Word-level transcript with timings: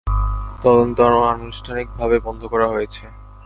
তদন্ত 0.61 0.97
আনুষ্ঠানিকভাবে 1.33 2.17
বন্ধ 2.19 2.41
করা 2.45 2.67
হয়েছে। 2.67 3.03